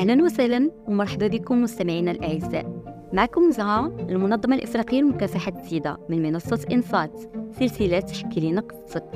أهلا 0.00 0.24
وسهلا 0.24 0.70
ومرحبا 0.86 1.26
بكم 1.26 1.62
مستمعينا 1.62 2.10
الأعزاء. 2.10 2.82
معكم 3.12 3.50
زهرة 3.50 3.86
المنظمة 3.86 4.56
الإفريقية 4.56 5.00
لمكافحة 5.00 5.52
السيدة 5.60 5.98
من 6.08 6.22
منصة 6.22 6.66
إنصات 6.72 7.20
سلسلة 7.58 8.06
حكي 8.12 8.40
لنا 8.40 8.60
قصتك 8.60 9.10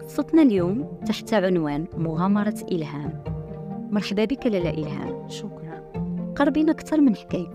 قصتنا 0.00 0.42
اليوم 0.42 1.00
تحت 1.06 1.34
عنوان 1.34 1.86
مغامرة 1.96 2.66
إلهام. 2.72 3.24
مرحبا 3.92 4.24
بك 4.24 4.46
لالا 4.46 4.70
إلهام. 4.70 5.28
شكرا. 5.28 5.92
قربينا 6.36 6.72
أكثر 6.72 7.00
من 7.00 7.16
حكاية. 7.16 7.50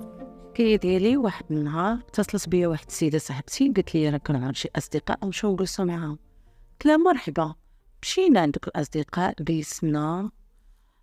الحكاية 0.45 0.75
ديالي 0.75 1.17
واحد 1.17 1.45
النهار 1.51 1.97
اتصلت 2.09 2.49
بيا 2.49 2.67
واحد 2.67 2.85
السيدة 2.87 3.17
صاحبتي 3.17 3.71
قالت 3.75 3.95
لي 3.95 4.09
راه 4.09 4.17
كنعرف 4.17 4.55
شي 4.57 4.69
أصدقاء 4.75 5.19
نمشيو 5.23 5.51
نجلسو 5.53 5.85
معاهم. 5.85 6.19
قلت 6.71 6.85
لها 6.85 6.97
مرحبا. 6.97 7.55
مشينا 8.01 8.39
عندك 8.39 8.67
الأصدقاء 8.67 9.33
جلسنا 9.41 10.31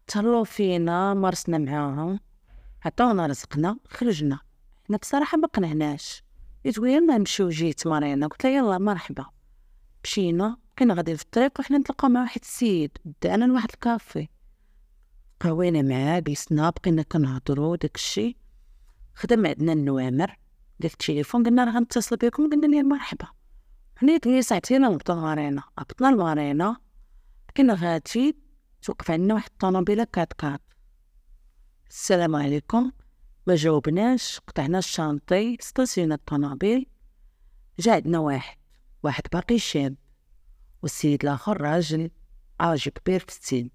تهلاو 0.07 0.45
فينا 0.45 1.15
مارسنا 1.15 1.59
معاهم. 1.59 2.21
عطاونا 2.85 3.27
رزقنا 3.27 3.77
خرجنا. 3.89 4.41
حنا 4.89 4.97
بصراحة 4.97 5.39
ما 5.39 5.49
قنعناش. 5.49 6.23
قلت 6.67 6.79
لها 6.79 6.91
يلا 6.91 7.19
نمشيو 7.19 7.49
جيت 7.49 7.87
مرينا 7.87 8.27
قلت 8.27 8.45
لها 8.45 8.53
يلا 8.53 8.79
مرحبا. 8.79 9.27
مشينا 10.05 10.57
كنا 10.79 10.95
غاديين 10.95 11.17
في 11.17 11.23
الطريق 11.23 11.61
وحنا 11.61 11.79
نتلاقاو 11.79 12.11
مع 12.11 12.21
واحد 12.21 12.41
السيد. 12.43 12.99
دعنا 13.23 13.45
لواحد 13.45 13.71
الكافي. 13.73 14.29
قوينا 15.41 15.83
معاه 15.83 16.19
جلسنا 16.19 16.71
بقينا 16.71 17.03
كنهضرو 17.03 17.75
داكشي 17.75 18.37
خدم 19.15 19.47
عندنا 19.47 19.73
النوامر. 19.73 20.39
ديال 20.81 20.93
التليفون 20.93 21.45
قلنا 21.45 21.65
راه 21.65 21.73
غنتصل 21.73 22.17
بكم 22.17 22.51
قلنا 22.51 22.67
ليه 22.67 22.83
مرحبا. 22.83 23.27
حنا 23.97 24.19
جلس 24.19 24.53
عطينا 24.53 24.89
نهبطو 24.89 25.13
لمارينا 25.13 25.63
هبطنا 25.79 26.07
لمارينا. 26.07 26.77
كنا 27.57 27.75
غادي 27.75 28.37
توقف 28.83 29.11
عندنا 29.11 29.35
واحد 29.35 29.51
الطوموبيله 29.53 30.05
كات 30.05 30.33
كات. 30.33 30.61
السلام 31.91 32.37
عليكم. 32.37 32.93
ما 33.47 33.55
جاوبناش 33.55 34.41
قطعنا 34.47 34.79
الشانطي 34.79 35.57
ستاسيونا 35.61 36.15
الطوموبيل 36.15 36.87
جا 37.79 37.93
عندنا 37.93 38.19
واحد 38.19 38.57
واحد 39.03 39.23
باقي 39.33 39.59
شاب 39.59 39.95
والسيد 40.83 41.23
الآخر 41.23 41.61
راجل 41.61 42.11
عاجي 42.61 42.91
كبير 42.91 43.21
في 43.21 43.29
السن. 43.29 43.71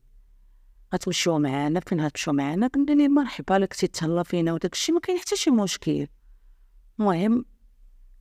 غتمشيو 0.94 1.40
معانا 1.40 1.80
فين 1.80 2.02
غتمشيو 2.02 2.34
معانا؟ 2.34 2.68
قلنا 2.68 2.92
ليه 2.92 3.08
مرحبا 3.08 3.54
لك 3.54 3.74
تيتهلا 3.74 4.24
فينا 4.24 4.54
وداكشي 4.54 4.92
ما 4.92 5.00
كاين 5.00 5.20
حتى 5.20 5.36
شي 5.36 5.52
مشكل. 5.52 6.08
المهم 7.00 7.46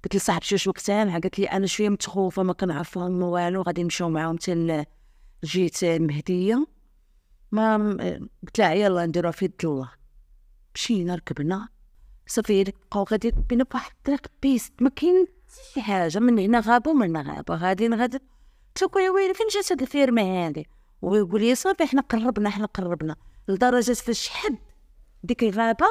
قلت 0.05 0.17
لصاحبتي 0.17 0.55
واش 0.55 0.67
وقتها 0.67 1.13
قالت 1.13 1.39
لي 1.39 1.47
أنا 1.47 1.67
شوية 1.67 1.89
متخوفة 1.89 2.43
ما 2.43 2.53
كنعرفهم 2.53 3.23
والو 3.23 3.63
غادي 3.63 3.83
نمشيو 3.83 4.09
معاهم 4.09 4.37
حتى 4.37 4.85
جيت 5.45 5.85
المهديه 5.85 6.76
ما 7.53 7.77
قلت 8.43 8.59
لها 8.59 8.73
يلا 8.75 9.07
نديروها 9.07 9.33
في 9.33 9.45
يد 9.45 9.53
الله 9.65 9.91
مشينا 10.75 11.15
ركبنا 11.15 11.69
صافي 12.27 12.65
بقاو 12.65 13.05
غادي 13.05 13.31
بينا 13.31 13.65
بواحد 13.65 13.93
الطريق 13.97 14.27
piste. 14.43 14.73
ما 14.81 14.91
كاين 14.91 15.27
حتى 15.27 15.73
شي 15.75 15.83
حاجة 15.83 16.19
من 16.19 16.39
هنا 16.39 16.61
غابه 16.61 16.91
ومن 16.91 17.17
هنا 17.17 17.35
غابه 17.35 17.55
غاديين 17.55 17.95
غادي 17.95 18.19
تقول 18.75 19.03
يا 19.03 19.11
ويلي 19.11 19.35
فين 19.35 19.47
جات 19.55 19.73
هاد 19.73 19.83
الفيرمة 19.83 20.23
هادي. 20.23 20.69
ويقول 21.03 21.41
لي 21.41 21.55
صافي 21.55 21.87
حنا 21.87 22.03
قربنا 22.03 22.51
حنا 22.51 22.67
قربنا. 22.67 23.17
لدرجة 23.49 23.93
فاش 23.93 24.29
حد 24.29 24.59
ديك 25.23 25.43
الغابة 25.43 25.87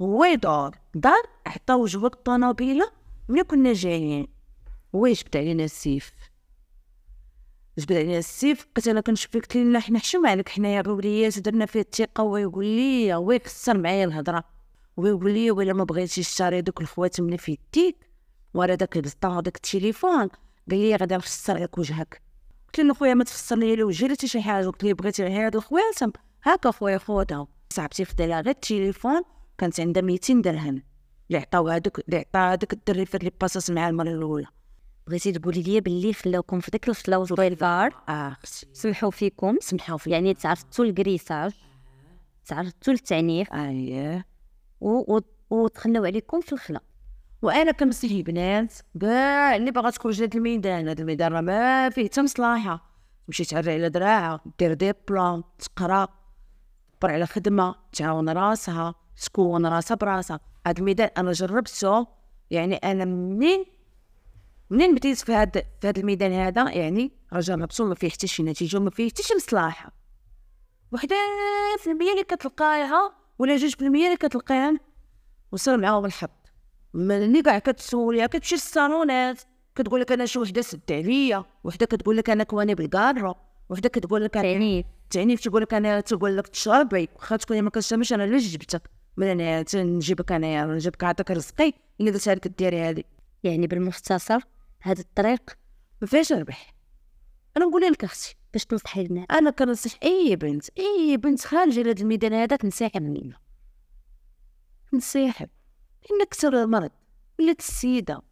هو 0.00 0.24
يدور 0.24 0.70
دار 0.94 1.22
عطا 1.46 1.74
وجهه 1.74 2.06
الطوموبيلة. 2.06 2.90
ملي 3.28 3.44
كنا 3.44 3.72
جايين 3.72 4.28
هو 4.94 5.06
يجبد 5.06 5.36
علينا 5.36 5.64
السيف. 5.64 6.12
جبد 7.78 7.92
علينا 7.92 8.18
السيف 8.18 8.66
بقيت 8.72 8.88
أنا 8.88 9.00
كنشوف 9.00 9.30
فيه 9.32 9.40
قلت 9.40 9.56
لي 9.56 9.64
لا 9.64 9.80
حنا 9.80 9.98
حشوم 9.98 10.26
عليك 10.26 10.48
حنايا 10.48 10.80
الوليات 10.80 11.38
درنا 11.38 11.66
فيه 11.66 11.80
الثقة 11.80 12.22
هو 12.22 12.36
يقول 12.36 12.64
لي 12.64 13.14
هو 13.14 13.32
يكسر 13.32 13.78
معايا 13.78 14.04
الهضرة. 14.04 14.44
هو 14.98 15.06
يقول 15.06 15.32
لي 15.32 15.50
ولا 15.50 15.72
ما 15.72 15.84
بغيتيش 15.84 16.34
تشاري 16.34 16.60
دوك 16.60 16.80
الخواتم 16.80 17.24
اللي 17.24 17.38
في 17.38 17.58
يديك 17.74 17.96
ورا 18.54 18.74
داك 18.74 18.96
البسطه 18.96 19.36
وداك 19.36 19.56
التليفون. 19.56 20.28
قال 20.70 20.78
لي 20.78 20.96
غادي 20.96 21.14
نفسر 21.14 21.58
لك 21.58 21.78
وجهك. 21.78 22.22
قلت 22.66 22.80
له 22.80 22.94
خويا 22.94 23.14
ما 23.14 23.24
تفسر 23.24 23.56
لي 23.56 23.76
لا 23.76 23.84
وجهي 23.84 24.08
لا 24.08 24.14
حتى 24.14 24.28
شي 24.28 24.42
حاجة. 24.42 24.66
قلت 24.66 24.84
لي 24.84 24.94
بغيتي 24.94 25.22
غير 25.22 25.46
هاد 25.46 25.56
الخواتم 25.56 26.12
هاكا 26.44 26.70
خويا 26.70 26.98
خذها 26.98 27.46
صاحبتي 27.72 28.04
خدا 28.04 28.26
لها 28.26 28.40
غير 28.40 28.54
التليفون 28.54 29.22
كانت 29.58 29.80
عندها 29.80 30.02
200 30.02 30.34
درهم. 30.34 30.82
اللي 31.30 31.40
عطاو 31.40 31.68
هذوك 31.68 31.98
اللي 31.98 32.16
عطا 32.16 32.52
هذاك 32.52 32.72
الدري 32.72 33.06
فين 33.06 33.20
اللي 33.20 33.32
باصص 33.40 33.70
معاه 33.70 33.90
المرة 33.90 34.08
الأولى. 34.08 34.46
بغيتي 35.06 35.32
تقولي 35.32 35.62
لي 35.62 35.80
باللي 35.80 36.12
خلاوكم 36.12 36.60
في 36.60 36.70
ديك 36.70 36.88
الخلاوه 36.88 37.26
البيضار 37.30 37.94
آه 38.08 38.36
سمحوا 38.72 39.10
فيكم. 39.10 39.56
سمحوا 39.60 39.98
في 39.98 40.10
يعني 40.10 40.34
تعرضتوا 40.34 40.84
للكريساج 40.84 41.52
تعرضتوا 42.46 42.92
للتعنيف 42.92 43.52
اييه 43.52 44.26
و... 44.80 45.18
وتخلاو 45.50 46.04
عليكم 46.04 46.40
في 46.40 46.52
الخلا 46.52 46.80
وأنا 47.42 47.72
كنمسح 47.72 48.10
البنات 48.10 48.74
كاع 49.00 49.56
اللي 49.56 49.70
باغا 49.70 49.90
تخرج 49.90 50.18
لهاد 50.20 50.36
الميدان. 50.36 50.88
هاد 50.88 51.00
الميدان 51.00 51.32
راه 51.32 51.40
ما 51.40 51.90
فيه 51.90 52.04
حتى 52.04 52.22
مصلحه 52.22 52.90
تمشي 53.26 53.44
تعري 53.44 53.72
على 53.72 53.88
دراعها 53.88 54.40
دير 54.58 54.72
دي 54.74 54.92
بلان 55.08 55.42
تقرا 55.58 56.08
تبر 57.00 57.10
على 57.12 57.26
خدمة 57.26 57.74
تعاون 57.92 58.28
راسها 58.28 58.94
تكون 59.24 59.66
راسها 59.66 59.94
براسها. 59.94 60.40
هاد 60.66 60.78
الميدان 60.78 61.10
أنا 61.18 61.32
جربته 61.32 62.06
يعني 62.50 62.74
أنا 62.76 63.04
منين 63.04 63.64
منين 64.70 64.94
بديت 64.94 65.18
في 65.18 65.32
هاد 65.32 65.64
في 65.80 65.88
هاد 65.88 65.98
الميدان 65.98 66.32
هذا؟ 66.32 66.70
يعني 66.70 67.12
راه 67.32 67.40
جربته 67.40 67.84
ما 67.84 67.94
فيه 67.94 68.08
حتى 68.08 68.26
شي 68.26 68.42
نتيجة 68.42 68.76
وما 68.76 68.90
فيه 68.90 69.08
حتى 69.08 69.22
شي 69.22 69.34
مصلحة. 69.34 69.92
وحدة 70.92 71.16
في 71.78 71.90
المية 71.90 72.12
اللي 72.12 72.24
كتلقايها 72.24 73.14
ولا 73.38 73.56
جوج 73.56 73.74
في 73.74 73.84
المية 73.84 74.06
اللي 74.06 74.16
كتلقايها 74.16 74.80
وصل 75.52 75.80
معاهم 75.80 76.04
الحظ. 76.04 76.28
ملي 76.94 77.42
كاع 77.42 77.58
كتسوليها 77.58 78.26
كتمشي 78.26 78.54
للصالونات 78.54 79.42
كتقول 79.74 80.00
لك 80.00 80.12
أنا 80.12 80.26
شي 80.26 80.38
وحدة 80.38 80.62
سد 80.62 80.92
عليا 80.92 81.44
وحدة 81.64 81.86
كتقول 81.86 82.16
لك 82.16 82.30
أنا 82.30 82.44
كواني 82.44 82.74
بالكارو 82.74 83.34
وحدة 83.68 83.88
كتقول 83.88 84.24
لك 84.24 84.36
أنا 84.36 84.52
تعنيف. 84.52 84.86
تعنيف 85.10 85.40
تقول 85.40 85.62
لك 85.62 85.74
أنا 85.74 86.00
تقول 86.00 86.36
لك 86.36 86.48
تشربي 86.48 87.08
واخا 87.16 87.36
تكوني 87.36 87.62
ما 87.62 87.70
كتشربيش 87.70 88.12
أنا 88.12 88.22
علاش 88.22 88.42
جبتك؟ 88.42 88.82
من 89.16 89.26
أنا 89.26 89.62
تنجيبك 89.62 90.32
انايا 90.32 90.64
نجيبك 90.64 91.04
عطاك 91.04 91.30
رزقي 91.30 91.72
اللي 92.00 92.10
درتها 92.10 92.34
لك 92.34 92.48
ديري 92.48 92.78
هادي 92.80 93.06
يعني 93.44 93.66
بالمختصر 93.66 94.40
هاد 94.82 94.98
الطريق 94.98 95.50
ما 96.00 96.06
فيهاش 96.06 96.32
ربح. 96.32 96.74
أنا 97.56 97.64
نقول 97.64 97.82
لك 97.82 98.04
أختي 98.04 98.36
باش 98.52 98.64
تنصحي 98.64 99.00
الناس. 99.02 99.26
أنا 99.30 99.50
كنصح 99.50 99.98
أي 100.02 100.36
بنت 100.36 100.68
أي 100.78 101.16
بنت 101.16 101.44
خارجه 101.44 101.82
لهاد 101.82 102.00
الميدان 102.00 102.32
هذا 102.32 102.56
تنسحب 102.56 103.02
منه 103.02 103.36
تنسحب 104.92 105.48
لأن 106.10 106.24
كثر 106.30 106.62
المرض 106.62 106.90
ولا 107.40 107.52
السيدة 107.58 108.22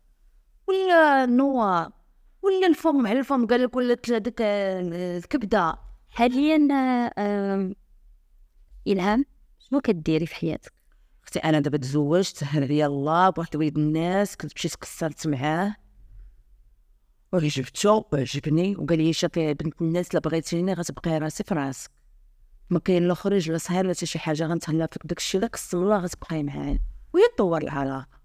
ولا 0.66 1.24
النوار 1.24 1.92
ولا 2.42 2.66
الفم 2.66 3.06
على 3.06 3.18
الفم 3.18 3.46
قال 3.46 3.62
لك 3.62 3.76
ولا 3.76 3.94
ديك 3.94 4.40
الكبده 4.40 5.78
حاليا 6.08 6.68
آه، 7.18 7.72
إلهام 8.86 9.24
شنو 9.58 9.80
كديري 9.80 10.26
في 10.26 10.34
حياتك؟ 10.34 10.72
أختي 11.24 11.38
أنا 11.38 11.60
دابا 11.60 11.76
تزوجت 11.76 12.44
عليا 12.54 12.86
الله 12.86 13.30
بواحد 13.30 13.56
وليد 13.56 13.78
الناس 13.78 14.36
كنت 14.36 14.52
مشيت 14.54 14.76
كسرت 14.76 15.26
معاه. 15.26 15.76
وعجبتو 17.32 18.04
وعجبني 18.12 18.76
وقال 18.76 18.98
لي 18.98 19.12
شوفي 19.12 19.54
بنت 19.54 19.82
الناس 19.82 20.14
لا 20.14 20.20
بغيتيني 20.20 20.72
غتبقاي 20.72 21.18
راسي 21.18 21.44
في 21.44 21.54
راسك 21.54 21.90
ما 22.70 22.78
كاين 22.78 23.08
لا 23.08 23.14
خروج 23.14 23.50
لا 23.50 23.58
سهر 23.58 23.86
لا 23.86 23.92
شي 23.92 24.18
حاجة 24.18 24.46
غنتهلا 24.46 24.86
فيك 24.86 25.06
داكشي 25.06 25.38
لا 25.38 25.46
قسم 25.46 25.78
الله 25.78 25.98
غتبقاي 25.98 26.42
معايا 26.42 26.78
ويتطور 27.12 27.62
العلاقه 27.62 28.18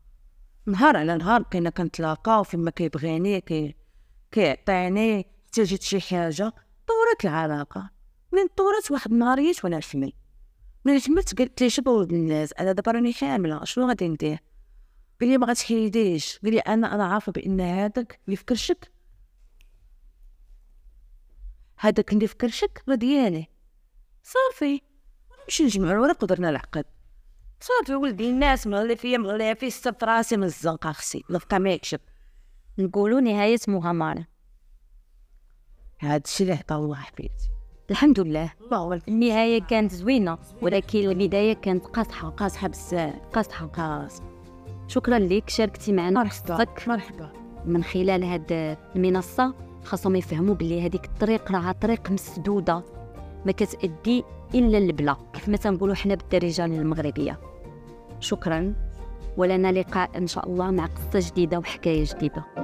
نهار 0.65 0.97
على 0.97 1.17
نهار 1.17 1.41
بقينا 1.41 1.69
كنتلاقاو 1.69 2.43
فين 2.43 2.59
ما 2.59 2.71
كيبغيني 2.71 3.41
كي 3.41 3.75
كيعطيني 4.31 5.25
حتى 5.47 5.63
جيت 5.63 5.81
شي 5.81 6.01
حاجة 6.01 6.53
طورت 6.87 7.23
العلاقه 7.23 7.89
من 8.31 8.47
طورت 8.57 8.91
واحد 8.91 9.11
النهاريات 9.11 9.65
وأنا 9.65 9.79
حمل 9.79 10.13
من 10.85 10.99
حملت 10.99 11.37
قالت 11.37 11.61
لي 11.61 11.69
شوف 11.69 11.87
ولد 11.87 12.13
الناس 12.13 12.53
أنا 12.53 12.71
دابا 12.71 12.91
راني 12.91 13.13
حامله 13.13 13.63
شنو 13.63 13.87
غادي 13.87 14.07
ندير 14.07 14.39
قال 15.21 15.29
لي 15.29 15.37
ما 15.37 15.47
غتحيديش 15.47 16.39
قال 16.43 16.53
لي 16.53 16.59
أنا 16.59 16.95
أنا 16.95 17.05
عارفه 17.05 17.31
بان 17.31 17.61
هذاك 17.61 18.19
اللي 18.25 18.35
في 18.35 18.45
كرشك 18.45 18.92
هذاك 21.83 22.13
اللي 22.13 22.27
في 22.27 22.35
كرشك 22.35 22.83
راه 22.89 22.95
ديالي 22.95 23.47
صافي. 24.23 24.81
نمشي 25.43 25.63
نجمع 25.63 25.91
الورق 25.91 26.23
ودرنا 26.23 26.49
العقد. 26.49 26.85
صافي 27.59 27.95
ولدي 27.95 28.29
الناس 28.29 28.67
مغلي 28.67 28.95
فيا 28.95 29.17
مغلي 29.17 29.55
فيه 29.55 29.69
ستة 29.69 30.07
راسي 30.07 30.37
من 30.37 30.43
الزنقة 30.43 30.91
خصي. 30.91 31.23
لفقا 31.29 31.57
ما 31.57 31.69
يكشف. 31.69 31.99
نقولوا 32.79 33.21
نهاية 33.21 33.57
مغامرة 33.67 34.27
هاد 36.01 36.21
الشي 36.25 36.43
اللي 36.43 36.53
عطا 36.53 36.75
الله 36.75 36.95
حبيبتي. 36.95 37.49
الحمد 37.91 38.19
لله. 38.19 38.53
الله 38.71 39.01
النهاية 39.07 39.61
كانت 39.61 39.91
زوينة 39.91 40.37
ولكن 40.61 40.99
البداية 40.99 41.53
كانت 41.53 41.85
قاصحة 41.85 42.29
قاصحة 42.29 42.67
بزاف 42.67 43.15
قاصحة 43.33 43.65
قاص. 43.65 44.21
شكرا 44.87 45.19
لك 45.19 45.49
شاركتي 45.49 45.91
معنا. 45.91 46.19
مرحبا. 46.19 46.65
مرحبا. 46.87 47.33
من 47.65 47.83
خلال 47.83 48.23
هاد 48.23 48.77
المنصة 48.95 49.72
خاصهم 49.83 50.15
يفهموا 50.15 50.55
بلي 50.55 50.81
هذيك 50.81 51.05
الطريق 51.05 51.51
راه 51.51 51.71
طريق 51.71 52.11
مسدودة. 52.11 52.83
ما 53.45 53.51
كتأدي 53.51 54.23
إلا 54.55 54.77
البلا. 54.77 55.15
كيف 55.33 55.49
ما 55.49 55.57
تنقولوا 55.57 55.95
حنا 55.95 56.15
بالدارجة 56.15 56.65
المغربية. 56.65 57.39
شكرا. 58.19 58.73
ولنا 59.37 59.71
لقاء 59.71 60.17
إن 60.17 60.27
شاء 60.27 60.47
الله 60.47 60.71
مع 60.71 60.85
قصة 60.85 61.29
جديدة 61.31 61.59
وحكاية 61.59 62.05
جديدة. 62.15 62.62